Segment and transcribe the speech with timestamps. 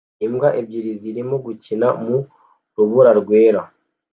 [0.25, 2.17] Imbwa ebyiri zirimo gukina mu
[2.75, 3.61] rubura rwera